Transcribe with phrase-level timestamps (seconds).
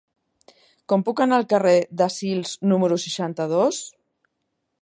[0.93, 3.87] Com puc anar al carrer de Sils número seixanta-dos?